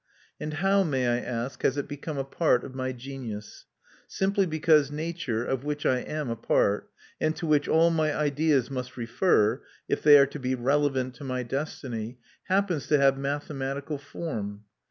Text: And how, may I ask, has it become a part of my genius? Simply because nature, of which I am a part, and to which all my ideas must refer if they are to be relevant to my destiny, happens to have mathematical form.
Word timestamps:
And 0.39 0.55
how, 0.55 0.81
may 0.81 1.05
I 1.07 1.19
ask, 1.19 1.61
has 1.61 1.77
it 1.77 1.87
become 1.87 2.17
a 2.17 2.23
part 2.23 2.63
of 2.63 2.73
my 2.73 2.91
genius? 2.91 3.65
Simply 4.07 4.47
because 4.47 4.89
nature, 4.89 5.45
of 5.45 5.63
which 5.63 5.85
I 5.85 5.99
am 5.99 6.27
a 6.27 6.35
part, 6.35 6.89
and 7.19 7.35
to 7.35 7.45
which 7.45 7.67
all 7.67 7.91
my 7.91 8.11
ideas 8.11 8.71
must 8.71 8.97
refer 8.97 9.61
if 9.87 10.01
they 10.01 10.17
are 10.17 10.25
to 10.25 10.39
be 10.39 10.55
relevant 10.55 11.13
to 11.17 11.23
my 11.23 11.43
destiny, 11.43 12.17
happens 12.45 12.87
to 12.87 12.97
have 12.97 13.15
mathematical 13.15 13.99
form. 13.99 14.63